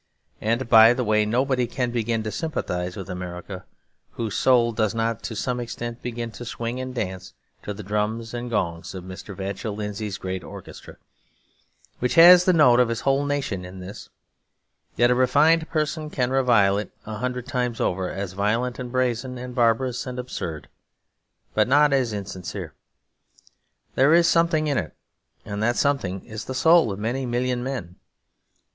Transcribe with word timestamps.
And, 0.41 0.67
by 0.67 0.95
the 0.95 1.03
way, 1.03 1.27
nobody 1.27 1.67
can 1.67 1.91
begin 1.91 2.23
to 2.23 2.31
sympathise 2.31 2.95
with 2.95 3.07
America 3.07 3.65
whose 4.13 4.35
soul 4.35 4.71
does 4.71 4.95
not 4.95 5.21
to 5.21 5.35
some 5.35 5.59
extent 5.59 6.01
begin 6.01 6.31
to 6.31 6.43
swing 6.43 6.79
and 6.79 6.95
dance 6.95 7.35
to 7.61 7.71
the 7.71 7.83
drums 7.83 8.33
and 8.33 8.49
gongs 8.49 8.95
of 8.95 9.03
Mr. 9.03 9.35
Vachell 9.35 9.75
Lindsay's 9.75 10.17
great 10.17 10.43
orchestra; 10.43 10.97
which 11.99 12.15
has 12.15 12.45
the 12.45 12.51
note 12.51 12.79
of 12.79 12.89
his 12.89 13.01
whole 13.01 13.23
nation 13.23 13.63
in 13.63 13.77
this: 13.79 14.09
that 14.95 15.11
a 15.11 15.13
refined 15.13 15.69
person 15.69 16.09
can 16.09 16.31
revile 16.31 16.79
it 16.79 16.89
a 17.05 17.17
hundred 17.19 17.45
times 17.45 17.79
over 17.79 18.09
as 18.09 18.33
violent 18.33 18.79
and 18.79 18.91
brazen 18.91 19.37
and 19.37 19.53
barbarous 19.53 20.07
and 20.07 20.17
absurd, 20.17 20.67
but 21.53 21.67
not 21.67 21.93
as 21.93 22.11
insincere; 22.11 22.73
there 23.93 24.15
is 24.15 24.27
something 24.27 24.65
in 24.65 24.79
it, 24.79 24.95
and 25.45 25.61
that 25.61 25.75
something 25.75 26.25
is 26.25 26.45
the 26.45 26.55
soul 26.55 26.91
of 26.91 26.97
many 26.97 27.23
million 27.23 27.63
men. 27.63 27.97